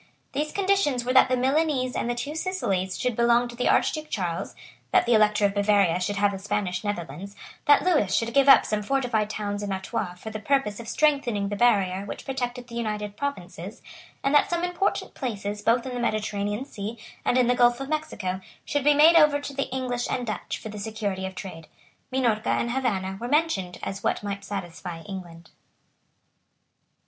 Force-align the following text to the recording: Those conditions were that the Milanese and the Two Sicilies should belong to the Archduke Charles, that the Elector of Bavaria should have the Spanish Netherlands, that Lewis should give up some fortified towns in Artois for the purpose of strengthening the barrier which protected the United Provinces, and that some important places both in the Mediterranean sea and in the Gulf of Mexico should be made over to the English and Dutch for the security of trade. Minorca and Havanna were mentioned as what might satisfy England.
Those 0.31 0.51
conditions 0.51 1.05
were 1.05 1.13
that 1.13 1.29
the 1.29 1.37
Milanese 1.37 1.95
and 1.95 2.09
the 2.09 2.15
Two 2.15 2.33
Sicilies 2.33 2.97
should 2.99 3.15
belong 3.15 3.47
to 3.47 3.55
the 3.55 3.69
Archduke 3.69 4.09
Charles, 4.09 4.55
that 4.91 5.05
the 5.05 5.13
Elector 5.13 5.45
of 5.45 5.53
Bavaria 5.53 5.99
should 5.99 6.15
have 6.15 6.31
the 6.31 6.39
Spanish 6.39 6.83
Netherlands, 6.83 7.35
that 7.67 7.83
Lewis 7.83 8.15
should 8.15 8.33
give 8.33 8.49
up 8.49 8.65
some 8.65 8.81
fortified 8.81 9.29
towns 9.29 9.61
in 9.61 9.71
Artois 9.71 10.15
for 10.15 10.31
the 10.31 10.39
purpose 10.39 10.79
of 10.79 10.87
strengthening 10.87 11.49
the 11.49 11.55
barrier 11.55 12.03
which 12.03 12.25
protected 12.25 12.67
the 12.67 12.73
United 12.73 13.15
Provinces, 13.15 13.83
and 14.23 14.33
that 14.33 14.49
some 14.49 14.63
important 14.63 15.13
places 15.13 15.61
both 15.61 15.85
in 15.85 15.93
the 15.93 15.99
Mediterranean 16.01 16.65
sea 16.65 16.97
and 17.23 17.37
in 17.37 17.45
the 17.45 17.53
Gulf 17.53 17.79
of 17.79 17.87
Mexico 17.87 18.41
should 18.65 18.83
be 18.83 18.95
made 18.95 19.15
over 19.15 19.39
to 19.39 19.53
the 19.53 19.69
English 19.69 20.09
and 20.09 20.25
Dutch 20.25 20.57
for 20.57 20.69
the 20.69 20.79
security 20.79 21.27
of 21.27 21.35
trade. 21.35 21.67
Minorca 22.11 22.49
and 22.49 22.71
Havanna 22.71 23.19
were 23.21 23.27
mentioned 23.27 23.77
as 23.83 24.03
what 24.03 24.23
might 24.23 24.43
satisfy 24.43 25.03
England. 25.03 25.51